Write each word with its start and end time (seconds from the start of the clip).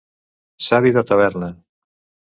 Savi 0.69 0.93
de 0.97 1.03
taverna. 1.13 1.51